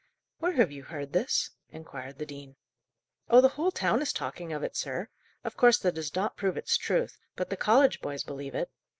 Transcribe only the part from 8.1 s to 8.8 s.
believe it.